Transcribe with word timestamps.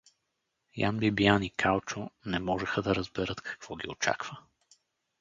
Ян 0.87 0.95
Бибиян 1.01 1.43
и 1.43 1.49
Калчо 1.49 2.09
не 2.25 2.39
можеха 2.39 2.81
да 2.81 2.95
разберат 2.95 3.41
какво 3.41 3.75
ги 3.75 3.87
очаква. 3.89 4.37